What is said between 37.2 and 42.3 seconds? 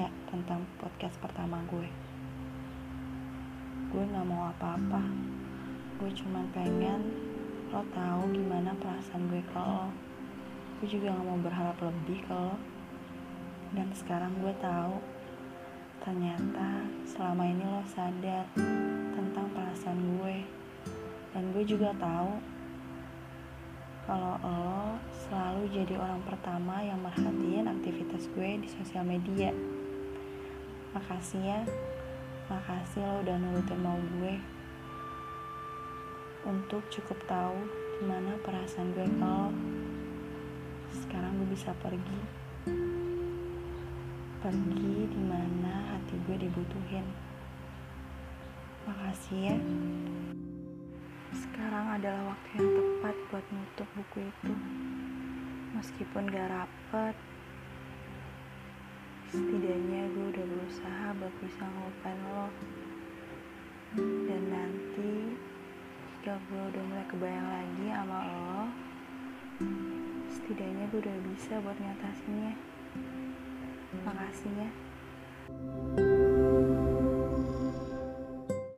tahu gimana perasaan gue lo. Sekarang gue bisa pergi,